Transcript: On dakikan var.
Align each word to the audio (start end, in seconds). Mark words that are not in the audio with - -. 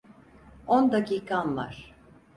On 0.67 0.91
dakikan 0.91 1.55
var. 1.55 1.95